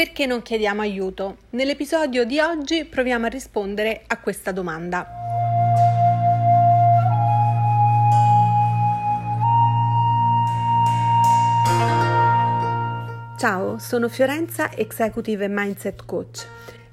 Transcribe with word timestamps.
Perché 0.00 0.24
non 0.24 0.40
chiediamo 0.40 0.80
aiuto? 0.80 1.36
Nell'episodio 1.50 2.24
di 2.24 2.40
oggi 2.40 2.86
proviamo 2.86 3.26
a 3.26 3.28
rispondere 3.28 4.04
a 4.06 4.18
questa 4.18 4.50
domanda. 4.50 5.06
Ciao, 13.36 13.76
sono 13.78 14.08
Fiorenza, 14.08 14.74
Executive 14.74 15.48
Mindset 15.48 16.06
Coach. 16.06 16.46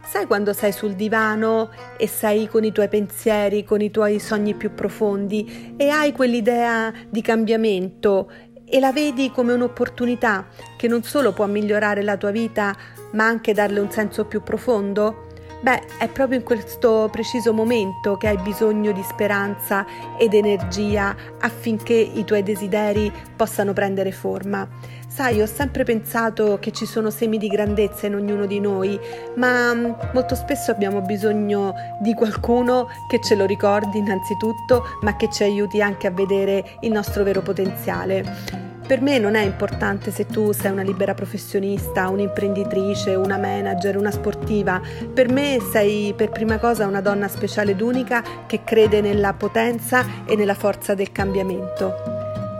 Sai 0.03 0.25
quando 0.25 0.51
sei 0.51 0.73
sul 0.73 0.95
divano 0.95 1.69
e 1.97 2.07
sei 2.07 2.47
con 2.47 2.65
i 2.65 2.73
tuoi 2.73 2.89
pensieri, 2.89 3.63
con 3.63 3.79
i 3.79 3.89
tuoi 3.89 4.19
sogni 4.19 4.53
più 4.53 4.73
profondi 4.73 5.75
e 5.77 5.87
hai 5.87 6.11
quell'idea 6.11 6.93
di 7.09 7.21
cambiamento 7.21 8.31
e 8.70 8.79
la 8.79 8.91
vedi 8.91 9.31
come 9.31 9.54
un'opportunità 9.54 10.47
che 10.77 10.88
non 10.88 11.04
solo 11.04 11.31
può 11.31 11.45
migliorare 11.45 12.04
la 12.04 12.18
tua 12.18 12.31
vita, 12.31 12.75
ma 13.13 13.25
anche 13.25 13.54
darle 13.54 13.79
un 13.79 13.89
senso 13.89 14.25
più 14.25 14.43
profondo? 14.43 15.25
Beh, 15.60 15.82
è 15.97 16.07
proprio 16.07 16.37
in 16.37 16.43
questo 16.43 17.10
preciso 17.11 17.51
momento 17.51 18.15
che 18.15 18.27
hai 18.27 18.38
bisogno 18.38 18.91
di 18.91 19.01
speranza 19.01 19.86
ed 20.18 20.36
energia 20.36 21.15
affinché 21.39 21.96
i 21.96 22.24
tuoi 22.25 22.43
desideri 22.43 23.11
possano 23.36 23.74
prendere 23.74 24.11
forma. 24.11 24.68
Sai, 25.07 25.41
ho 25.41 25.47
sempre 25.47 25.83
pensato 25.83 26.60
che 26.60 26.71
ci 26.71 26.86
sono 26.86 27.10
semi 27.10 27.39
di 27.39 27.47
grandezza 27.47 28.05
in 28.05 28.13
ognuno 28.13 28.46
di 28.46 28.60
noi, 28.60 28.99
ma 29.36 29.74
mm, 29.74 29.91
molto 30.13 30.36
spesso 30.36 30.69
abbiamo 30.69 31.02
bisogno 31.02 31.74
di 32.02 32.13
qualcuno 32.13 32.88
che 33.09 33.19
ce 33.19 33.33
lo 33.33 33.45
ricordi 33.45 33.97
innanzitutto, 33.97 34.83
ma 35.02 35.16
che 35.16 35.27
ci 35.31 35.41
aiuti 35.41 35.81
anche 35.81 36.05
a 36.05 36.11
vedere 36.11 36.77
il 36.81 36.91
nostro 36.91 37.23
vero 37.23 37.41
potenziale. 37.41 38.66
Per 38.88 39.02
me 39.02 39.19
non 39.19 39.36
è 39.36 39.41
importante 39.44 40.11
se 40.11 40.25
tu 40.25 40.53
sei 40.53 40.72
una 40.72 40.81
libera 40.81 41.14
professionista, 41.14 42.08
un'imprenditrice, 42.08 43.16
una 43.16 43.38
manager, 43.38 43.97
una 43.97 44.11
sportiva. 44.11 44.81
Per 45.13 45.30
me 45.30 45.59
sei 45.73 46.13
per 46.16 46.30
prima 46.30 46.58
cosa 46.58 46.88
una 46.88 47.02
donna 47.02 47.27
speciale 47.27 47.71
ed 47.71 47.81
unica 47.81 48.23
che 48.47 48.63
crede 48.63 49.02
nella 49.02 49.33
potenza 49.33 50.23
e 50.25 50.38
nella 50.38 50.53
forza 50.53 50.93
del 50.93 51.11
cambiamento. 51.11 51.95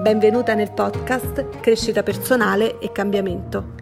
Benvenuta 0.02 0.53
nel 0.53 0.73
podcast 0.73 1.61
Crescita 1.61 2.03
personale 2.03 2.78
e 2.80 2.92
cambiamento. 2.92 3.75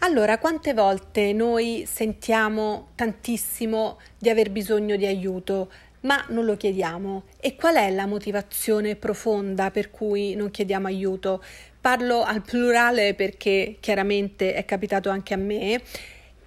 Allora, 0.00 0.38
quante 0.38 0.72
volte 0.72 1.34
noi 1.34 1.84
sentiamo 1.86 2.88
tantissimo 2.94 3.98
di 4.16 4.30
aver 4.30 4.50
bisogno 4.50 4.96
di 4.96 5.04
aiuto, 5.04 5.70
ma 6.00 6.24
non 6.28 6.44
lo 6.44 6.56
chiediamo? 6.56 7.24
E 7.40 7.56
qual 7.56 7.76
è 7.76 7.90
la 7.90 8.06
motivazione 8.06 8.96
profonda 8.96 9.70
per 9.70 9.90
cui 9.90 10.34
non 10.34 10.50
chiediamo 10.50 10.86
aiuto? 10.86 11.42
Parlo 11.80 12.22
al 12.22 12.42
plurale 12.42 13.14
perché 13.14 13.76
chiaramente 13.80 14.54
è 14.54 14.64
capitato 14.64 15.10
anche 15.10 15.34
a 15.34 15.38
me 15.38 15.80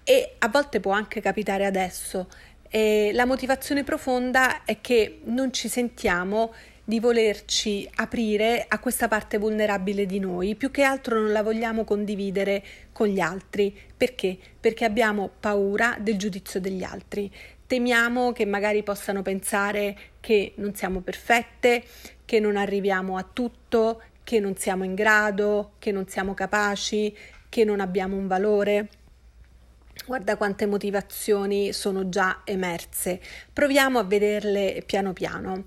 e 0.04 0.36
a 0.40 0.48
volte 0.48 0.80
può 0.80 0.92
anche 0.92 1.22
capitare 1.22 1.66
adesso. 1.66 2.28
E 2.70 3.12
la 3.14 3.26
motivazione 3.26 3.84
profonda 3.84 4.64
è 4.64 4.80
che 4.80 5.20
non 5.26 5.52
ci 5.52 5.68
sentiamo 5.68 6.54
di 6.84 7.00
volerci 7.00 7.88
aprire 7.96 8.66
a 8.68 8.80
questa 8.80 9.08
parte 9.08 9.38
vulnerabile 9.38 10.06
di 10.06 10.20
noi, 10.20 10.56
più 10.56 10.72
che 10.72 10.84
altro 10.84 11.20
non 11.20 11.32
la 11.32 11.44
vogliamo 11.44 11.84
condividere 11.84 12.64
con 12.92 13.08
gli 13.08 13.20
altri. 13.20 13.78
Perché? 13.96 14.38
Perché 14.60 14.86
abbiamo 14.86 15.30
paura 15.40 15.96
del 16.00 16.18
giudizio 16.18 16.60
degli 16.60 16.84
altri. 16.84 17.32
Temiamo 17.72 18.34
che 18.34 18.46
magari 18.46 18.84
possano 18.84 19.22
pensare 19.22 19.98
che 20.20 20.52
non 20.56 20.76
siamo 20.76 21.00
perfette, 21.00 21.82
che 22.26 22.42
non 22.42 22.58
arriviamo 22.58 23.16
a 23.16 23.24
tutto, 23.24 24.02
che 24.26 24.42
non 24.42 24.58
siamo 24.58 24.84
in 24.84 24.94
grado, 24.94 25.76
che 25.80 25.94
non 25.94 26.06
siamo 26.10 26.34
capaci, 26.34 27.16
che 27.48 27.64
non 27.64 27.80
abbiamo 27.80 28.18
un 28.18 28.28
valore. 28.28 28.90
Guarda 30.06 30.36
quante 30.36 30.66
motivazioni 30.66 31.72
sono 31.72 32.10
già 32.10 32.42
emerse. 32.44 33.22
Proviamo 33.54 34.00
a 34.00 34.04
vederle 34.04 34.84
piano 34.86 35.14
piano. 35.14 35.64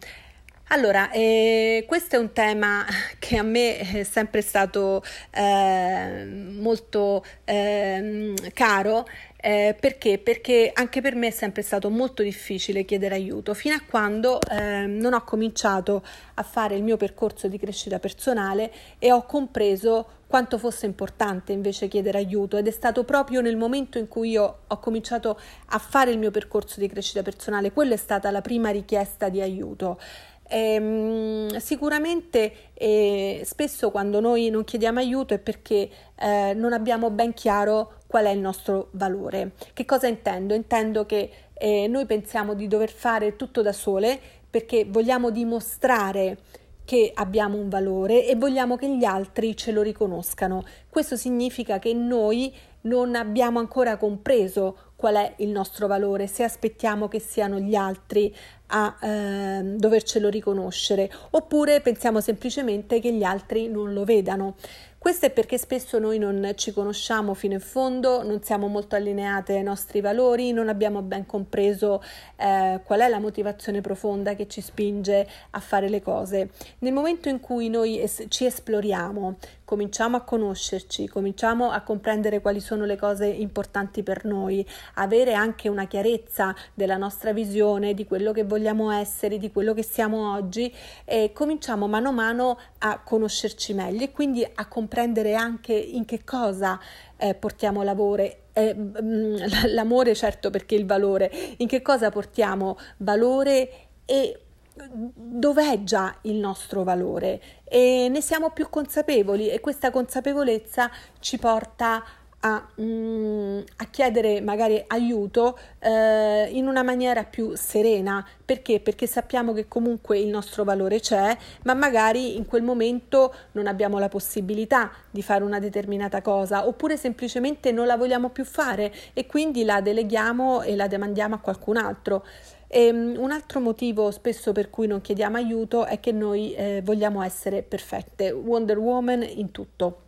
Allora, 0.68 1.10
eh, 1.10 1.84
questo 1.86 2.16
è 2.16 2.18
un 2.18 2.32
tema 2.32 2.84
che 3.18 3.36
a 3.36 3.42
me 3.42 3.78
è 3.78 4.02
sempre 4.02 4.40
stato 4.40 5.02
eh, 5.30 6.24
molto 6.24 7.24
eh, 7.44 8.34
caro. 8.52 9.06
Eh, 9.46 9.76
perché? 9.78 10.16
Perché 10.16 10.70
anche 10.72 11.02
per 11.02 11.14
me 11.16 11.26
è 11.26 11.30
sempre 11.30 11.60
stato 11.60 11.90
molto 11.90 12.22
difficile 12.22 12.86
chiedere 12.86 13.16
aiuto, 13.16 13.52
fino 13.52 13.74
a 13.74 13.82
quando 13.86 14.38
ehm, 14.40 14.96
non 14.96 15.12
ho 15.12 15.22
cominciato 15.22 16.02
a 16.32 16.42
fare 16.42 16.76
il 16.76 16.82
mio 16.82 16.96
percorso 16.96 17.46
di 17.46 17.58
crescita 17.58 17.98
personale 17.98 18.72
e 18.98 19.12
ho 19.12 19.26
compreso 19.26 20.22
quanto 20.26 20.56
fosse 20.56 20.86
importante 20.86 21.52
invece 21.52 21.88
chiedere 21.88 22.16
aiuto 22.16 22.56
ed 22.56 22.68
è 22.68 22.70
stato 22.70 23.04
proprio 23.04 23.42
nel 23.42 23.58
momento 23.58 23.98
in 23.98 24.08
cui 24.08 24.30
io 24.30 24.60
ho 24.66 24.78
cominciato 24.78 25.38
a 25.66 25.78
fare 25.78 26.10
il 26.10 26.18
mio 26.18 26.30
percorso 26.30 26.80
di 26.80 26.88
crescita 26.88 27.20
personale, 27.20 27.70
quella 27.70 27.92
è 27.92 27.98
stata 27.98 28.30
la 28.30 28.40
prima 28.40 28.70
richiesta 28.70 29.28
di 29.28 29.42
aiuto. 29.42 30.00
Ehm, 30.48 31.56
sicuramente 31.56 32.52
eh, 32.74 33.42
spesso 33.44 33.90
quando 33.90 34.20
noi 34.20 34.50
non 34.50 34.64
chiediamo 34.64 34.98
aiuto 34.98 35.34
è 35.34 35.38
perché 35.38 35.88
eh, 36.16 36.52
non 36.54 36.72
abbiamo 36.72 37.10
ben 37.10 37.32
chiaro 37.32 37.94
qual 38.06 38.26
è 38.26 38.30
il 38.30 38.40
nostro 38.40 38.88
valore. 38.92 39.52
Che 39.72 39.84
cosa 39.84 40.06
intendo? 40.06 40.54
Intendo 40.54 41.06
che 41.06 41.30
eh, 41.54 41.86
noi 41.88 42.06
pensiamo 42.06 42.54
di 42.54 42.68
dover 42.68 42.90
fare 42.90 43.36
tutto 43.36 43.62
da 43.62 43.72
sole 43.72 44.20
perché 44.50 44.84
vogliamo 44.84 45.30
dimostrare 45.30 46.38
che 46.84 47.10
abbiamo 47.14 47.56
un 47.56 47.68
valore 47.68 48.26
e 48.26 48.36
vogliamo 48.36 48.76
che 48.76 48.94
gli 48.94 49.04
altri 49.04 49.56
ce 49.56 49.72
lo 49.72 49.82
riconoscano. 49.82 50.64
Questo 50.88 51.16
significa 51.16 51.78
che 51.78 51.94
noi 51.94 52.54
non 52.82 53.14
abbiamo 53.14 53.58
ancora 53.58 53.96
compreso 53.96 54.76
qual 54.94 55.16
è 55.16 55.34
il 55.38 55.48
nostro 55.48 55.86
valore, 55.86 56.26
se 56.26 56.44
aspettiamo 56.44 57.08
che 57.08 57.18
siano 57.18 57.58
gli 57.58 57.74
altri 57.74 58.34
a 58.66 58.96
eh, 59.00 59.62
dovercelo 59.62 60.28
riconoscere, 60.28 61.10
oppure 61.30 61.80
pensiamo 61.80 62.20
semplicemente 62.20 63.00
che 63.00 63.12
gli 63.12 63.22
altri 63.22 63.68
non 63.68 63.92
lo 63.92 64.04
vedano. 64.04 64.56
Questo 65.04 65.26
è 65.26 65.30
perché 65.30 65.58
spesso 65.58 65.98
noi 65.98 66.16
non 66.18 66.52
ci 66.54 66.72
conosciamo 66.72 67.34
fino 67.34 67.52
in 67.52 67.60
fondo, 67.60 68.22
non 68.22 68.42
siamo 68.42 68.68
molto 68.68 68.96
allineate 68.96 69.52
ai 69.52 69.62
nostri 69.62 70.00
valori, 70.00 70.50
non 70.52 70.70
abbiamo 70.70 71.02
ben 71.02 71.26
compreso 71.26 72.02
eh, 72.36 72.80
qual 72.82 73.00
è 73.00 73.08
la 73.08 73.18
motivazione 73.18 73.82
profonda 73.82 74.34
che 74.34 74.48
ci 74.48 74.62
spinge 74.62 75.28
a 75.50 75.60
fare 75.60 75.90
le 75.90 76.00
cose. 76.00 76.48
Nel 76.78 76.94
momento 76.94 77.28
in 77.28 77.40
cui 77.40 77.68
noi 77.68 78.00
es- 78.00 78.24
ci 78.28 78.46
esploriamo, 78.46 79.36
cominciamo 79.66 80.16
a 80.16 80.22
conoscerci, 80.22 81.06
cominciamo 81.06 81.70
a 81.70 81.82
comprendere 81.82 82.40
quali 82.40 82.60
sono 82.60 82.86
le 82.86 82.96
cose 82.96 83.26
importanti 83.26 84.02
per 84.02 84.24
noi, 84.24 84.66
avere 84.94 85.34
anche 85.34 85.68
una 85.68 85.86
chiarezza 85.86 86.54
della 86.72 86.96
nostra 86.96 87.34
visione, 87.34 87.92
di 87.92 88.06
quello 88.06 88.32
che 88.32 88.44
vogliamo 88.44 88.53
essere, 88.90 89.38
di 89.38 89.50
quello 89.50 89.74
che 89.74 89.82
siamo 89.82 90.32
oggi, 90.32 90.72
e 91.04 91.32
cominciamo 91.32 91.86
mano 91.86 92.08
a 92.08 92.12
mano 92.12 92.58
a 92.78 93.00
conoscerci 93.00 93.74
meglio 93.74 94.04
e 94.04 94.12
quindi 94.12 94.46
a 94.54 94.66
comprendere 94.66 95.34
anche 95.34 95.72
in 95.72 96.04
che 96.04 96.24
cosa 96.24 96.78
eh, 97.16 97.34
portiamo 97.34 97.82
l'amore, 97.82 98.44
eh, 98.52 98.74
mm, 98.74 99.36
l'amore 99.74 100.14
certo 100.14 100.50
perché 100.50 100.74
il 100.74 100.86
valore, 100.86 101.30
in 101.58 101.66
che 101.66 101.82
cosa 101.82 102.10
portiamo 102.10 102.78
valore 102.98 103.88
e 104.04 104.38
dov'è 104.76 105.84
già 105.84 106.16
il 106.22 106.36
nostro 106.36 106.82
valore? 106.82 107.40
E 107.64 108.08
ne 108.10 108.20
siamo 108.20 108.50
più 108.50 108.68
consapevoli 108.68 109.48
e 109.48 109.60
questa 109.60 109.90
consapevolezza 109.90 110.90
ci 111.20 111.38
porta 111.38 112.02
a 112.46 112.62
mm, 112.80 113.60
a 113.76 113.86
chiedere 113.86 114.40
magari 114.42 114.82
aiuto 114.86 115.58
eh, 115.78 116.48
in 116.52 116.66
una 116.66 116.82
maniera 116.82 117.24
più 117.24 117.54
serena. 117.56 118.24
Perché? 118.44 118.80
Perché 118.80 119.06
sappiamo 119.06 119.52
che 119.54 119.66
comunque 119.66 120.18
il 120.18 120.28
nostro 120.28 120.64
valore 120.64 121.00
c'è, 121.00 121.36
ma 121.64 121.72
magari 121.72 122.36
in 122.36 122.44
quel 122.46 122.62
momento 122.62 123.34
non 123.52 123.66
abbiamo 123.66 123.98
la 123.98 124.08
possibilità 124.08 124.90
di 125.10 125.22
fare 125.22 125.42
una 125.42 125.58
determinata 125.58 126.20
cosa, 126.20 126.66
oppure 126.66 126.96
semplicemente 126.98 127.72
non 127.72 127.86
la 127.86 127.96
vogliamo 127.96 128.28
più 128.28 128.44
fare 128.44 128.92
e 129.14 129.26
quindi 129.26 129.64
la 129.64 129.80
deleghiamo 129.80 130.62
e 130.62 130.76
la 130.76 130.86
demandiamo 130.86 131.36
a 131.36 131.38
qualcun 131.38 131.78
altro. 131.78 132.24
E, 132.68 132.90
um, 132.90 133.14
un 133.16 133.30
altro 133.30 133.60
motivo 133.60 134.10
spesso 134.10 134.52
per 134.52 134.68
cui 134.68 134.86
non 134.86 135.00
chiediamo 135.00 135.36
aiuto 135.36 135.86
è 135.86 135.98
che 136.00 136.12
noi 136.12 136.54
eh, 136.54 136.82
vogliamo 136.84 137.22
essere 137.22 137.62
perfette, 137.62 138.30
Wonder 138.30 138.78
Woman 138.78 139.22
in 139.22 139.50
tutto 139.50 140.03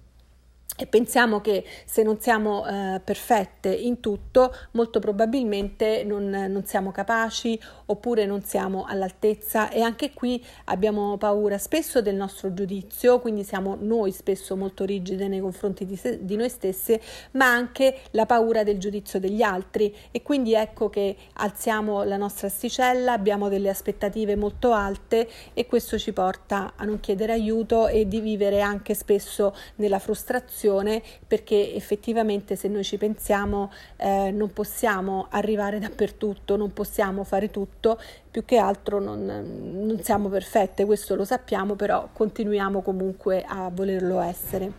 e 0.77 0.87
pensiamo 0.87 1.41
che 1.41 1.65
se 1.87 2.03
non 2.03 2.21
siamo 2.21 2.67
eh, 2.67 3.01
perfette 3.03 3.71
in 3.71 4.01
tutto, 4.01 4.55
molto 4.73 5.01
probabilmente 5.01 6.05
non, 6.05 6.29
non, 6.29 6.65
siamo 6.67 6.93
capaci 6.93 7.59
oppure 7.87 8.27
non 8.27 8.43
siamo 8.43 8.85
all'altezza. 8.87 9.71
E 9.71 9.81
anche 9.81 10.13
qui 10.13 10.45
abbiamo 10.65 11.17
paura 11.17 11.57
spesso 11.57 12.03
del 12.03 12.15
nostro 12.15 12.53
giudizio, 12.53 13.21
quindi 13.21 13.43
siamo 13.43 13.77
noi 13.81 14.13
spesso 14.13 14.55
molto 14.55 14.85
rigide 14.85 15.29
nei 15.29 15.41
confronti 15.41 15.87
di, 15.87 15.97
se, 15.97 16.25
di 16.25 16.37
noi 16.37 16.51
stesse, 16.51 17.01
ma 17.33 17.47
anche 17.47 18.01
la 18.11 18.27
paura 18.27 18.63
del 18.63 18.79
giudizio 18.79 19.19
degli 19.19 19.43
altri. 19.43 19.95
E 20.11 20.23
quindi 20.23 20.55
ecco 20.55 20.91
che 20.91 21.17
alziamo 21.35 22.03
la 22.03 22.19
nostra 22.19 22.49
asticella, 22.49 23.13
abbiamo 23.13 23.49
delle 23.49 23.71
aspettative 23.71 24.37
molto 24.37 24.73
alte 24.73 25.27
e 25.55 25.67
questo 25.67 25.99
ci 25.99 26.13
porta 26.13 26.75
a 26.77 26.85
non 26.85 27.01
chiedere 27.01 27.33
aiuto 27.33 27.89
e 27.89 28.07
di 28.07 28.21
vivere 28.21 28.61
anche 28.61 28.93
spesso 28.93 29.55
nella 29.77 29.99
frustrazione 29.99 30.65
attenzione 30.67 31.03
perché 31.27 31.75
effettivamente 31.75 32.57
se 32.57 32.69
noi 32.69 32.85
ci 32.85 32.97
pensiamo 32.97 33.71
eh, 33.97 34.31
non 34.31 34.53
possiamo 34.53 35.27
arrivare 35.31 35.79
dappertutto, 35.79 36.57
non 36.57 36.73
possiamo 36.73 37.25
fare 37.25 37.51
tutto, 37.51 37.99
più 38.31 38.45
che 38.45 38.59
altro 38.59 38.99
non, 38.99 39.25
non 39.25 40.03
siamo 40.03 40.29
perfette, 40.29 40.85
questo 40.85 41.15
lo 41.15 41.25
sappiamo, 41.25 41.75
però 41.75 42.09
continuiamo 42.13 42.83
comunque 42.83 43.45
a 43.47 43.71
volerlo 43.73 44.21
essere. 44.21 44.73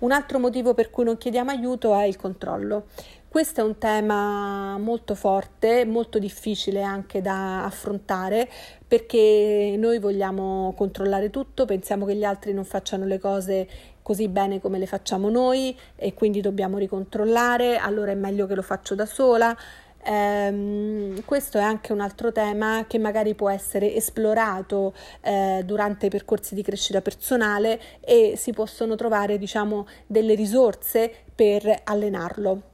Un 0.00 0.12
altro 0.12 0.38
motivo 0.38 0.74
per 0.74 0.90
cui 0.90 1.04
non 1.04 1.16
chiediamo 1.16 1.50
aiuto 1.50 1.94
è 1.94 2.04
il 2.04 2.16
controllo. 2.16 2.84
Questo 3.32 3.62
è 3.62 3.64
un 3.64 3.78
tema 3.78 4.76
molto 4.76 5.14
forte, 5.14 5.86
molto 5.86 6.18
difficile 6.18 6.82
anche 6.82 7.22
da 7.22 7.64
affrontare 7.64 8.46
perché 8.86 9.74
noi 9.78 9.98
vogliamo 9.98 10.74
controllare 10.76 11.30
tutto, 11.30 11.64
pensiamo 11.64 12.04
che 12.04 12.14
gli 12.14 12.24
altri 12.24 12.52
non 12.52 12.66
facciano 12.66 13.06
le 13.06 13.18
cose 13.18 13.66
così 14.02 14.28
bene 14.28 14.60
come 14.60 14.78
le 14.78 14.86
facciamo 14.86 15.30
noi 15.30 15.76
e 15.96 16.14
quindi 16.14 16.40
dobbiamo 16.40 16.78
ricontrollare, 16.78 17.76
allora 17.76 18.10
è 18.10 18.16
meglio 18.16 18.46
che 18.46 18.54
lo 18.54 18.62
faccio 18.62 18.94
da 18.94 19.06
sola. 19.06 19.56
Um, 20.04 21.22
questo 21.24 21.58
è 21.58 21.62
anche 21.62 21.92
un 21.92 22.00
altro 22.00 22.32
tema 22.32 22.86
che 22.88 22.98
magari 22.98 23.34
può 23.34 23.48
essere 23.48 23.94
esplorato 23.94 24.94
eh, 25.20 25.62
durante 25.64 26.06
i 26.06 26.10
percorsi 26.10 26.56
di 26.56 26.62
crescita 26.62 27.00
personale 27.00 27.80
e 28.00 28.34
si 28.36 28.52
possono 28.52 28.96
trovare 28.96 29.38
diciamo 29.38 29.86
delle 30.08 30.34
risorse 30.34 31.12
per 31.32 31.82
allenarlo. 31.84 32.71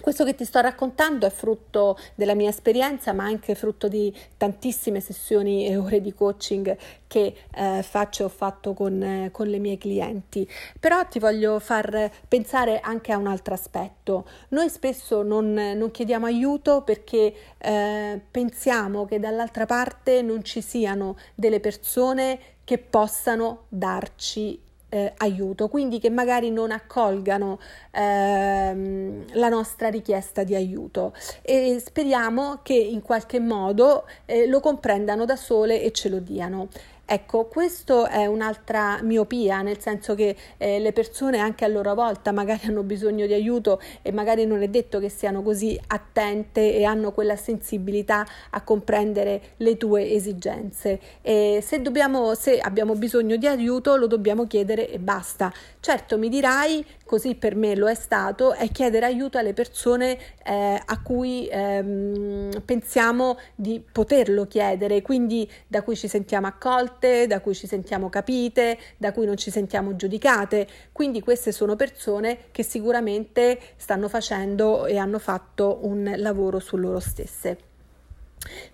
Questo 0.00 0.24
che 0.24 0.34
ti 0.34 0.44
sto 0.44 0.60
raccontando 0.60 1.26
è 1.26 1.30
frutto 1.30 1.96
della 2.14 2.34
mia 2.34 2.48
esperienza, 2.48 3.12
ma 3.12 3.24
anche 3.24 3.54
frutto 3.54 3.88
di 3.88 4.14
tantissime 4.36 5.00
sessioni 5.00 5.66
e 5.66 5.76
ore 5.76 6.00
di 6.00 6.12
coaching 6.12 6.76
che 7.06 7.34
eh, 7.54 7.82
faccio 7.82 8.24
ho 8.24 8.28
fatto 8.28 8.74
con, 8.74 9.02
eh, 9.02 9.30
con, 9.30 9.46
le 9.46 9.58
mie 9.58 9.78
clienti. 9.78 10.48
Però 10.78 11.06
ti 11.06 11.18
voglio 11.18 11.58
far 11.58 12.10
pensare 12.26 12.80
anche 12.80 13.12
a 13.12 13.16
un 13.16 13.26
altro 13.26 13.54
aspetto. 13.54 14.26
Noi 14.48 14.68
spesso 14.68 15.22
non, 15.22 15.52
non 15.52 15.90
chiediamo 15.90 16.26
aiuto 16.26 16.82
perché 16.82 17.34
eh, 17.58 18.20
pensiamo 18.30 19.06
che 19.06 19.20
dall'altra 19.20 19.64
parte 19.64 20.22
non 20.22 20.42
ci 20.42 20.60
siano 20.60 21.16
delle 21.34 21.60
persone 21.60 22.38
che 22.64 22.78
possano 22.78 23.64
darci 23.68 24.60
eh, 24.94 25.12
aiuto, 25.16 25.66
quindi 25.66 25.98
che 25.98 26.08
magari 26.08 26.52
non 26.52 26.70
accolgano 26.70 27.58
ehm, 27.90 29.24
la 29.32 29.48
nostra 29.48 29.88
richiesta 29.88 30.44
di 30.44 30.54
aiuto 30.54 31.12
e 31.42 31.82
speriamo 31.84 32.60
che 32.62 32.74
in 32.74 33.02
qualche 33.02 33.40
modo 33.40 34.06
eh, 34.24 34.46
lo 34.46 34.60
comprendano 34.60 35.24
da 35.24 35.34
sole 35.34 35.82
e 35.82 35.90
ce 35.90 36.08
lo 36.08 36.20
diano. 36.20 36.68
Ecco, 37.06 37.44
questo 37.44 38.06
è 38.06 38.24
un'altra 38.24 39.02
miopia, 39.02 39.60
nel 39.60 39.78
senso 39.78 40.14
che 40.14 40.34
eh, 40.56 40.78
le 40.78 40.92
persone 40.92 41.38
anche 41.38 41.66
a 41.66 41.68
loro 41.68 41.94
volta 41.94 42.32
magari 42.32 42.66
hanno 42.66 42.82
bisogno 42.82 43.26
di 43.26 43.34
aiuto 43.34 43.78
e 44.00 44.10
magari 44.10 44.46
non 44.46 44.62
è 44.62 44.68
detto 44.68 44.98
che 45.00 45.10
siano 45.10 45.42
così 45.42 45.78
attente 45.88 46.74
e 46.74 46.84
hanno 46.84 47.12
quella 47.12 47.36
sensibilità 47.36 48.26
a 48.50 48.62
comprendere 48.62 49.54
le 49.58 49.76
tue 49.76 50.12
esigenze. 50.12 50.98
E 51.20 51.60
se, 51.62 51.82
dobbiamo, 51.82 52.34
se 52.34 52.58
abbiamo 52.58 52.94
bisogno 52.94 53.36
di 53.36 53.46
aiuto 53.46 53.96
lo 53.96 54.06
dobbiamo 54.06 54.46
chiedere 54.46 54.88
e 54.88 54.98
basta. 54.98 55.52
Certo, 55.80 56.16
mi 56.16 56.30
dirai, 56.30 56.82
così 57.04 57.34
per 57.34 57.54
me 57.54 57.76
lo 57.76 57.88
è 57.88 57.94
stato, 57.94 58.52
è 58.52 58.70
chiedere 58.70 59.06
aiuto 59.06 59.38
alle 59.38 59.52
persone 59.52 60.18
eh, 60.44 60.80
a 60.84 61.02
cui 61.02 61.46
ehm, 61.50 62.62
pensiamo 62.64 63.38
di 63.54 63.82
poterlo 63.92 64.46
chiedere, 64.46 65.02
quindi 65.02 65.48
da 65.66 65.82
cui 65.82 65.96
ci 65.96 66.08
sentiamo 66.08 66.46
accolte, 66.46 67.26
da 67.26 67.40
cui 67.40 67.54
ci 67.54 67.66
sentiamo 67.66 68.08
capite, 68.08 68.78
da 68.96 69.12
cui 69.12 69.26
non 69.26 69.36
ci 69.36 69.50
sentiamo 69.50 69.96
giudicate. 69.96 70.66
Quindi 70.92 71.20
queste 71.20 71.52
sono 71.52 71.76
persone 71.76 72.38
che 72.50 72.62
sicuramente 72.62 73.60
stanno 73.76 74.08
facendo 74.08 74.86
e 74.86 74.96
hanno 74.96 75.18
fatto 75.18 75.80
un 75.82 76.12
lavoro 76.16 76.58
su 76.58 76.76
loro 76.76 77.00
stesse. 77.00 77.58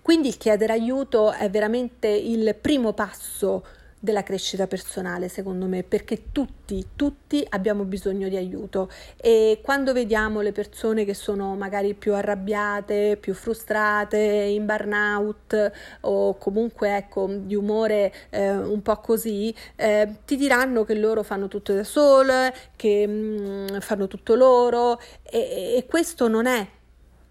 Quindi 0.01 0.27
il 0.27 0.37
chiedere 0.37 0.73
aiuto 0.73 1.31
è 1.31 1.49
veramente 1.49 2.07
il 2.07 2.55
primo 2.59 2.93
passo 2.93 3.63
della 4.03 4.23
crescita 4.23 4.65
personale, 4.65 5.29
secondo 5.29 5.67
me, 5.67 5.83
perché 5.83 6.31
tutti, 6.31 6.87
tutti 6.95 7.45
abbiamo 7.49 7.83
bisogno 7.83 8.27
di 8.29 8.35
aiuto. 8.35 8.89
E 9.15 9.59
quando 9.61 9.93
vediamo 9.93 10.41
le 10.41 10.51
persone 10.51 11.05
che 11.05 11.13
sono 11.13 11.55
magari 11.55 11.93
più 11.93 12.15
arrabbiate, 12.15 13.17
più 13.19 13.35
frustrate, 13.35 14.17
in 14.17 14.65
burnout 14.65 15.71
o 16.01 16.35
comunque 16.37 16.97
ecco 16.97 17.27
di 17.27 17.53
umore 17.53 18.11
eh, 18.31 18.49
un 18.57 18.81
po' 18.81 18.97
così, 18.97 19.53
eh, 19.75 20.15
ti 20.25 20.35
diranno 20.35 20.83
che 20.83 20.95
loro 20.95 21.21
fanno 21.21 21.47
tutto 21.47 21.73
da 21.73 21.83
sole, 21.83 22.53
che 22.75 23.05
mh, 23.05 23.11
mm, 23.11 23.79
fanno 23.81 24.07
tutto 24.07 24.33
loro 24.33 24.99
e, 25.21 25.75
e 25.77 25.85
questo 25.87 26.27
non 26.27 26.47
è 26.47 26.67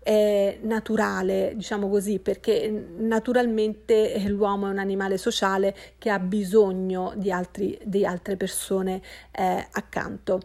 è 0.03 0.59
naturale, 0.63 1.53
diciamo 1.55 1.89
così, 1.89 2.19
perché 2.19 2.69
naturalmente 2.99 4.19
l'uomo 4.29 4.67
è 4.67 4.71
un 4.71 4.79
animale 4.79 5.19
sociale 5.19 5.75
che 5.99 6.11
ha 6.11 6.19
bisogno 6.19 7.13
di, 7.17 7.31
altri, 7.31 7.79
di 7.85 8.05
altre 8.05 8.37
persone 8.37 9.03
eh, 9.33 9.67
accanto. 9.73 10.41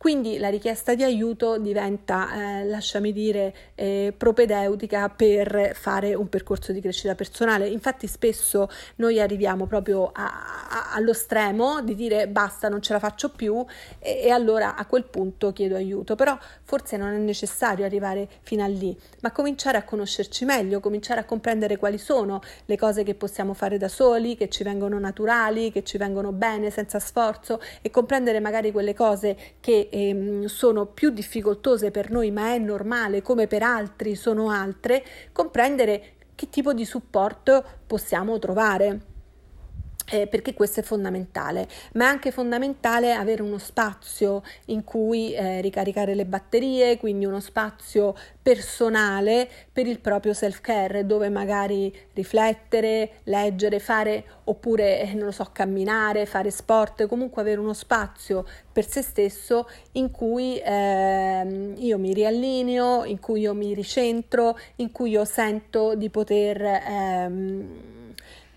Quindi 0.00 0.38
la 0.38 0.48
richiesta 0.48 0.94
di 0.94 1.02
aiuto 1.02 1.58
diventa, 1.58 2.60
eh, 2.60 2.64
lasciami 2.64 3.12
dire, 3.12 3.54
eh, 3.74 4.14
propedeutica 4.16 5.10
per 5.10 5.72
fare 5.74 6.14
un 6.14 6.30
percorso 6.30 6.72
di 6.72 6.80
crescita 6.80 7.14
personale. 7.14 7.68
Infatti 7.68 8.06
spesso 8.06 8.70
noi 8.94 9.20
arriviamo 9.20 9.66
proprio 9.66 10.10
a, 10.10 10.68
a, 10.70 10.94
allo 10.94 11.12
stremo 11.12 11.82
di 11.82 11.94
dire 11.94 12.28
basta, 12.28 12.70
non 12.70 12.80
ce 12.80 12.94
la 12.94 12.98
faccio 12.98 13.28
più 13.28 13.62
e, 13.98 14.22
e 14.22 14.30
allora 14.30 14.74
a 14.74 14.86
quel 14.86 15.04
punto 15.04 15.52
chiedo 15.52 15.76
aiuto. 15.76 16.14
Però 16.14 16.34
forse 16.62 16.96
non 16.96 17.12
è 17.12 17.18
necessario 17.18 17.84
arrivare 17.84 18.26
fino 18.40 18.64
a 18.64 18.68
lì, 18.68 18.98
ma 19.20 19.32
cominciare 19.32 19.76
a 19.76 19.84
conoscerci 19.84 20.46
meglio, 20.46 20.80
cominciare 20.80 21.20
a 21.20 21.24
comprendere 21.24 21.76
quali 21.76 21.98
sono 21.98 22.40
le 22.64 22.78
cose 22.78 23.02
che 23.02 23.14
possiamo 23.14 23.52
fare 23.52 23.76
da 23.76 23.88
soli, 23.88 24.34
che 24.34 24.48
ci 24.48 24.62
vengono 24.62 24.98
naturali, 24.98 25.70
che 25.70 25.84
ci 25.84 25.98
vengono 25.98 26.32
bene 26.32 26.70
senza 26.70 26.98
sforzo 26.98 27.60
e 27.82 27.90
comprendere 27.90 28.40
magari 28.40 28.72
quelle 28.72 28.94
cose 28.94 29.36
che 29.60 29.88
ehm, 29.90 30.46
sono 30.46 30.86
più 30.86 31.10
difficoltose 31.10 31.90
per 31.90 32.10
noi, 32.10 32.30
ma 32.30 32.54
è 32.54 32.58
normale, 32.58 33.22
come 33.22 33.46
per 33.46 33.62
altri 33.62 34.14
sono 34.14 34.50
altre, 34.50 35.04
comprendere 35.32 36.12
che 36.34 36.48
tipo 36.48 36.72
di 36.72 36.84
supporto 36.84 37.62
possiamo 37.86 38.38
trovare 38.38 39.09
eh, 40.10 40.26
perché 40.26 40.54
questo 40.54 40.80
è 40.80 40.82
fondamentale, 40.82 41.68
ma 41.94 42.04
è 42.04 42.08
anche 42.08 42.30
fondamentale 42.30 43.12
avere 43.12 43.42
uno 43.42 43.58
spazio 43.58 44.42
in 44.66 44.84
cui 44.84 45.32
eh, 45.32 45.60
ricaricare 45.60 46.14
le 46.14 46.26
batterie, 46.26 46.98
quindi 46.98 47.24
uno 47.24 47.40
spazio 47.40 48.14
personale 48.42 49.48
per 49.72 49.86
il 49.86 50.00
proprio 50.00 50.32
self-care, 50.32 51.06
dove 51.06 51.28
magari 51.28 51.94
riflettere, 52.14 53.20
leggere, 53.24 53.78
fare 53.78 54.24
oppure, 54.44 55.00
eh, 55.00 55.14
non 55.14 55.26
lo 55.26 55.30
so, 55.30 55.48
camminare, 55.52 56.26
fare 56.26 56.50
sport, 56.50 57.06
comunque 57.06 57.42
avere 57.42 57.60
uno 57.60 57.74
spazio 57.74 58.44
per 58.72 58.88
se 58.88 59.02
stesso 59.02 59.68
in 59.92 60.10
cui 60.10 60.58
eh, 60.58 61.74
io 61.76 61.98
mi 61.98 62.12
riallineo, 62.12 63.04
in 63.04 63.20
cui 63.20 63.42
io 63.42 63.54
mi 63.54 63.74
ricentro, 63.74 64.58
in 64.76 64.90
cui 64.90 65.10
io 65.10 65.24
sento 65.24 65.94
di 65.94 66.10
poter... 66.10 66.62
Ehm, 66.62 67.98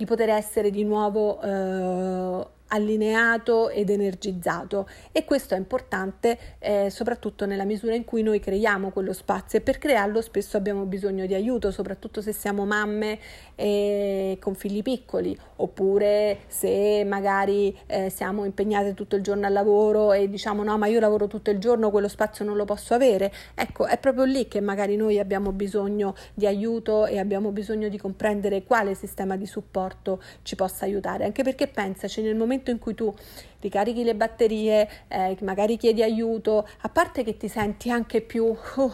di 0.04 0.06
poter 0.06 0.30
essere 0.30 0.70
di 0.70 0.84
nuovo 0.84 1.42
eh, 1.42 2.48
allineato 2.68 3.70
ed 3.70 3.90
energizzato. 3.90 4.88
E 5.12 5.26
questo 5.26 5.54
è 5.54 5.58
importante 5.58 6.38
eh, 6.60 6.90
soprattutto 6.90 7.46
nella 7.46 7.66
misura 7.66 7.96
in 7.96 8.06
cui 8.06 8.24
noi 8.24 8.40
creiamo 8.40 8.92
quello 8.92 9.14
spazio. 9.14 9.60
E 9.60 9.62
per 9.62 9.78
crearlo 9.78 10.22
spesso 10.22 10.58
abbiamo 10.58 10.86
bisogno 10.86 11.26
di 11.26 11.34
aiuto, 11.34 11.72
soprattutto 11.72 12.22
se 12.22 12.34
siamo 12.34 12.66
mamme 12.66 13.20
eh, 13.56 14.38
con 14.40 14.56
figli 14.56 14.82
piccoli. 14.82 15.38
Oppure 15.58 16.40
se 16.48 17.04
magari 17.06 17.78
eh, 17.88 18.10
siamo 18.10 18.46
impegnate 18.46 18.94
tutto 18.94 19.16
il 19.16 19.22
giorno 19.22 19.46
al 19.46 19.54
lavoro 19.54 20.12
e 20.14 20.30
diciamo 20.30 20.64
no 20.64 20.78
ma 20.78 20.88
io 20.88 21.00
lavoro 21.00 21.28
tutto 21.28 21.52
il 21.52 21.60
giorno, 21.60 21.92
quello 21.92 22.08
spazio 22.08 22.44
non 22.44 22.56
lo 22.56 22.66
posso 22.66 22.94
avere. 22.94 23.32
Ecco, 23.56 23.86
è 23.86 23.98
proprio 23.98 24.24
lì 24.24 24.48
che 24.48 24.62
magari 24.62 24.96
noi 24.96 25.20
abbiamo 25.20 25.52
bisogno 25.52 26.16
di 26.34 26.46
aiuto 26.46 27.06
e 27.06 27.20
abbiamo 27.20 27.52
bisogno 27.52 27.88
di 27.88 27.98
comprendere 27.98 28.64
quale 28.64 28.96
sistema 28.96 29.36
di 29.36 29.46
supporto 29.46 30.22
ci 30.42 30.56
possa 30.56 30.86
aiutare, 30.86 31.26
anche 31.26 31.44
perché 31.44 31.68
pensaci 31.68 32.22
nel 32.22 32.36
momento 32.36 32.63
momento 32.64 32.72
in 32.72 32.80
cui 32.80 32.96
tu 32.96 33.14
ricarichi 33.60 34.04
le 34.04 34.16
batterie, 34.16 34.90
eh, 35.08 35.38
magari 35.42 35.78
chiedi 35.78 36.02
aiuto, 36.02 36.68
a 36.82 36.90
parte 36.90 37.24
che 37.24 37.38
ti 37.38 37.48
senti 37.48 37.90
anche 37.90 38.22
più 38.22 38.46
uh, 38.46 38.92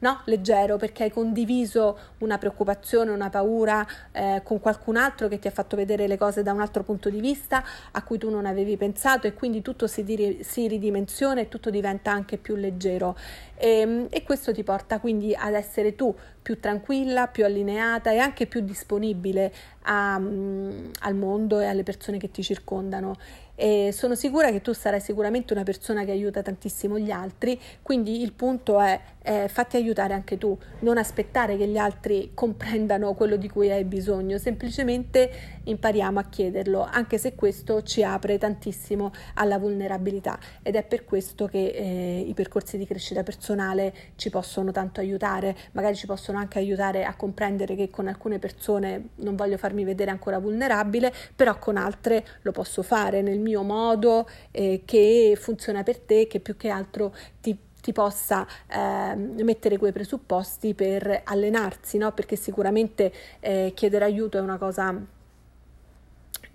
no, 0.00 0.20
leggero 0.24 0.76
perché 0.76 1.04
hai 1.04 1.10
condiviso 1.10 1.98
una 2.18 2.38
preoccupazione, 2.38 3.10
una 3.10 3.30
paura 3.30 3.86
eh, 4.12 4.40
con 4.44 4.60
qualcun 4.60 4.96
altro 4.96 5.28
che 5.28 5.38
ti 5.38 5.48
ha 5.48 5.50
fatto 5.50 5.76
vedere 5.76 6.06
le 6.06 6.16
cose 6.16 6.42
da 6.42 6.52
un 6.52 6.60
altro 6.60 6.82
punto 6.82 7.10
di 7.10 7.20
vista 7.20 7.64
a 7.90 8.02
cui 8.02 8.18
tu 8.18 8.30
non 8.30 8.46
avevi 8.46 8.76
pensato 8.76 9.26
e 9.26 9.34
quindi 9.34 9.62
tutto 9.62 9.86
si, 9.86 10.04
dir- 10.04 10.40
si 10.42 10.68
ridimensiona 10.68 11.40
e 11.40 11.48
tutto 11.48 11.70
diventa 11.70 12.10
anche 12.10 12.36
più 12.36 12.54
leggero 12.54 13.16
e, 13.58 13.80
ehm, 13.80 14.06
e 14.10 14.22
questo 14.22 14.52
ti 14.52 14.62
porta 14.62 15.00
quindi 15.00 15.34
ad 15.34 15.54
essere 15.54 15.94
tu 15.94 16.14
più 16.40 16.60
tranquilla, 16.60 17.26
più 17.26 17.44
allineata 17.44 18.10
e 18.10 18.18
anche 18.18 18.46
più 18.46 18.60
disponibile 18.60 19.52
a, 19.82 20.16
um, 20.16 20.90
al 21.00 21.14
mondo 21.14 21.60
e 21.60 21.66
alle 21.66 21.82
persone 21.82 22.16
che 22.16 22.30
ti 22.30 22.42
circondano. 22.42 23.16
E 23.60 23.90
sono 23.92 24.14
sicura 24.14 24.52
che 24.52 24.60
tu 24.60 24.72
sarai 24.72 25.00
sicuramente 25.00 25.52
una 25.52 25.64
persona 25.64 26.04
che 26.04 26.12
aiuta 26.12 26.42
tantissimo 26.42 26.96
gli 26.96 27.10
altri, 27.10 27.60
quindi 27.82 28.22
il 28.22 28.32
punto 28.32 28.78
è 28.78 29.00
eh, 29.22 29.48
fatti 29.48 29.76
aiutare 29.76 30.14
anche 30.14 30.38
tu, 30.38 30.56
non 30.80 30.96
aspettare 30.96 31.56
che 31.56 31.66
gli 31.66 31.76
altri 31.76 32.30
comprendano 32.34 33.14
quello 33.14 33.34
di 33.34 33.48
cui 33.48 33.68
hai 33.70 33.82
bisogno, 33.82 34.38
semplicemente 34.38 35.30
impariamo 35.64 36.20
a 36.20 36.24
chiederlo, 36.24 36.82
anche 36.88 37.18
se 37.18 37.34
questo 37.34 37.82
ci 37.82 38.04
apre 38.04 38.38
tantissimo 38.38 39.12
alla 39.34 39.58
vulnerabilità. 39.58 40.38
Ed 40.62 40.76
è 40.76 40.84
per 40.84 41.04
questo 41.04 41.46
che 41.46 41.66
eh, 41.66 42.24
i 42.26 42.34
percorsi 42.34 42.78
di 42.78 42.86
crescita 42.86 43.24
personale 43.24 43.92
ci 44.14 44.30
possono 44.30 44.70
tanto 44.70 45.00
aiutare, 45.00 45.56
magari 45.72 45.96
ci 45.96 46.06
possono 46.06 46.38
anche 46.38 46.58
aiutare 46.58 47.04
a 47.04 47.16
comprendere 47.16 47.74
che 47.74 47.90
con 47.90 48.06
alcune 48.06 48.38
persone 48.38 49.08
non 49.16 49.34
voglio 49.34 49.58
farmi 49.58 49.82
vedere 49.82 50.12
ancora 50.12 50.38
vulnerabile, 50.38 51.12
però 51.34 51.58
con 51.58 51.76
altre 51.76 52.24
lo 52.42 52.52
posso 52.52 52.82
fare 52.82 53.20
nel 53.20 53.38
mio 53.38 53.47
modo 53.56 54.28
eh, 54.50 54.82
che 54.84 55.36
funziona 55.40 55.82
per 55.82 55.98
te, 55.98 56.26
che 56.26 56.40
più 56.40 56.56
che 56.56 56.68
altro 56.68 57.14
ti 57.40 57.56
ti 57.80 57.92
possa 57.92 58.46
eh, 58.66 59.14
mettere 59.14 59.78
quei 59.78 59.92
presupposti 59.92 60.74
per 60.74 61.22
allenarsi, 61.24 61.96
no? 61.96 62.12
perché 62.12 62.36
sicuramente 62.36 63.10
eh, 63.40 63.72
chiedere 63.74 64.04
aiuto 64.04 64.36
è 64.36 64.40
una 64.40 64.58
cosa 64.58 64.94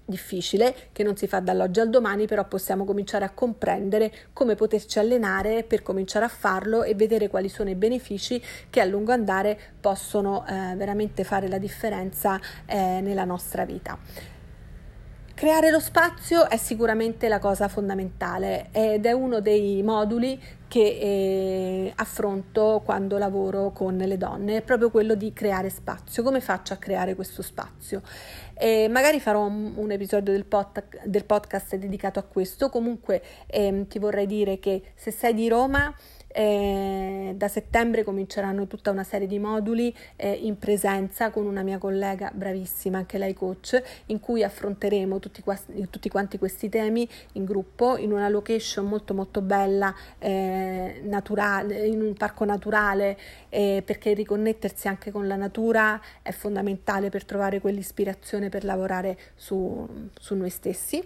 difficile 0.06 0.76
che 0.92 1.04
non 1.04 1.16
si 1.16 1.28
fa 1.28 1.40
dall'oggi 1.40 1.80
al 1.80 1.90
domani, 1.90 2.28
però 2.28 2.46
possiamo 2.46 2.86
cominciare 2.86 3.26
a 3.26 3.32
comprendere 3.32 4.12
come 4.34 4.56
poterci 4.56 5.00
allenare 5.00 5.64
per 5.64 5.82
cominciare 5.82 6.26
a 6.26 6.30
farlo 6.30 6.84
e 6.84 6.94
vedere 6.94 7.30
quali 7.30 7.50
sono 7.50 7.70
i 7.70 7.76
benefici 7.76 8.42
che 8.70 8.82
a 8.82 8.86
lungo 8.86 9.12
andare 9.12 9.58
possono 9.80 10.46
eh, 10.46 10.76
veramente 10.76 11.24
fare 11.24 11.48
la 11.48 11.58
differenza 11.58 12.40
eh, 12.66 13.00
nella 13.02 13.26
nostra 13.26 13.66
vita. 13.66 13.98
Creare 15.36 15.72
lo 15.72 15.80
spazio 15.80 16.48
è 16.48 16.58
sicuramente 16.58 17.28
la 17.28 17.40
cosa 17.40 17.68
fondamentale 17.68 18.68
ed 18.72 19.06
è 19.06 19.12
uno 19.12 19.42
dei 19.42 19.82
moduli 19.82 20.40
che 20.68 20.80
eh, 20.80 21.94
affronto 21.96 22.82
quando 22.86 23.18
lavoro 23.18 23.72
con 23.72 23.98
le 23.98 24.18
donne, 24.18 24.58
è 24.58 24.62
proprio 24.62 24.90
quello 24.90 25.16
di 25.16 25.34
creare 25.34 25.70
spazio. 25.70 26.24
Come 26.24 26.40
faccio 26.40 26.74
a 26.74 26.78
creare 26.78 27.16
questo 27.16 27.42
spazio? 27.42 28.02
Eh, 28.54 28.88
magari 28.90 29.20
farò 29.20 29.46
un, 29.46 29.74
un 29.76 29.92
episodio 29.92 30.34
del, 30.34 30.46
pod, 30.46 30.84
del, 31.04 31.26
podcast 31.26 31.76
dedicato 31.76 32.20
a 32.20 32.24
questo, 32.24 32.70
comunque 32.70 33.22
ehm, 33.48 33.88
ti 33.88 34.00
vorrei 34.00 34.28
dire 34.28 34.60
che 34.60 34.94
se 34.96 35.12
sei 35.12 35.34
di 35.34 35.48
Roma 35.48 35.94
eh, 36.34 37.34
da 37.36 37.48
settembre 37.48 38.04
cominceranno 38.04 38.68
tutta 38.68 38.92
una 38.92 39.04
serie 39.04 39.28
di 39.28 39.40
moduli 39.40 39.96
eh, 40.16 40.32
in 40.32 40.58
presenza 40.58 41.30
con 41.30 41.46
una 41.46 41.62
mia 41.62 41.78
collega 41.78 42.32
bravissima, 42.34 42.98
anche 42.98 43.18
lei 43.18 43.34
coach, 43.34 43.82
in 44.08 44.20
cui 44.20 44.44
affronteremo 44.44 45.20
tutti, 45.20 45.44
tutti 45.90 46.10
quanti 46.10 46.38
questi 46.38 46.70
temi 46.70 47.08
in 47.34 47.46
gruppo 47.46 47.98
in 47.98 48.12
una 48.12 48.30
location 48.30 48.86
molto 48.86 49.14
molto 49.14 49.42
bella, 49.42 49.94
eh, 50.18 51.02
naturale, 51.04 51.86
in 51.86 52.02
un 52.02 52.14
parco 52.14 52.46
naturale, 52.46 53.18
eh, 53.50 53.84
perché 53.86 54.14
riconnettersi 54.14 54.88
anche 54.88 55.12
con 55.12 55.28
la 55.28 55.36
natura 55.36 56.02
è 56.22 56.32
fondamentale 56.32 57.10
per 57.10 57.26
trovare 57.26 57.60
quell'ispirazione 57.60 58.50
per 58.50 58.64
lavorare 58.64 59.18
su, 59.36 59.88
su 60.20 60.36
noi 60.36 60.50
stessi 60.50 61.04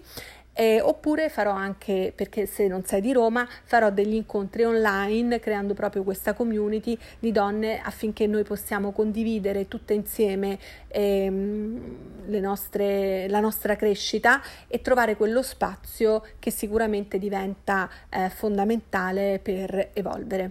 eh, 0.58 0.80
oppure 0.80 1.28
farò 1.28 1.52
anche, 1.52 2.12
perché 2.12 2.44
se 2.46 2.66
non 2.66 2.84
sei 2.84 3.00
di 3.00 3.12
Roma, 3.12 3.46
farò 3.62 3.92
degli 3.92 4.14
incontri 4.14 4.64
online 4.64 5.38
creando 5.38 5.72
proprio 5.72 6.02
questa 6.02 6.34
community 6.34 6.98
di 7.20 7.30
donne 7.30 7.78
affinché 7.80 8.26
noi 8.26 8.42
possiamo 8.42 8.90
condividere 8.90 9.68
tutte 9.68 9.94
insieme 9.94 10.58
ehm, 10.88 11.96
nostre, 12.26 13.28
la 13.28 13.38
nostra 13.38 13.76
crescita 13.76 14.42
e 14.66 14.80
trovare 14.80 15.14
quello 15.14 15.42
spazio 15.42 16.24
che 16.40 16.50
sicuramente 16.50 17.20
diventa 17.20 17.88
eh, 18.08 18.28
fondamentale 18.28 19.38
per 19.40 19.90
evolvere. 19.92 20.50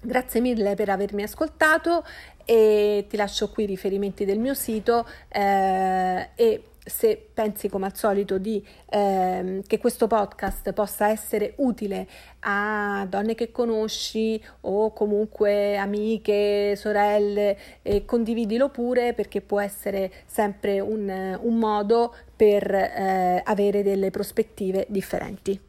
Grazie 0.00 0.40
mille 0.40 0.76
per 0.76 0.88
avermi 0.90 1.24
ascoltato 1.24 2.04
e 2.44 3.06
ti 3.08 3.16
lascio 3.16 3.50
qui 3.50 3.64
i 3.64 3.66
riferimenti 3.66 4.24
del 4.24 4.38
mio 4.38 4.54
sito 4.54 5.04
eh, 5.30 6.28
e 6.36 6.62
se 6.86 7.30
pensi 7.34 7.68
come 7.68 7.86
al 7.86 7.96
solito 7.96 8.38
di, 8.38 8.64
ehm, 8.88 9.62
che 9.66 9.78
questo 9.78 10.06
podcast 10.06 10.72
possa 10.72 11.08
essere 11.08 11.54
utile 11.56 12.06
a 12.40 13.04
donne 13.08 13.34
che 13.34 13.50
conosci 13.50 14.42
o 14.62 14.92
comunque 14.92 15.76
amiche, 15.76 16.76
sorelle, 16.76 17.58
eh, 17.82 18.04
condividilo 18.04 18.68
pure 18.68 19.14
perché 19.14 19.40
può 19.40 19.60
essere 19.60 20.12
sempre 20.26 20.78
un, 20.78 21.38
un 21.40 21.58
modo 21.58 22.14
per 22.36 22.72
eh, 22.72 23.42
avere 23.44 23.82
delle 23.82 24.10
prospettive 24.10 24.86
differenti. 24.88 25.65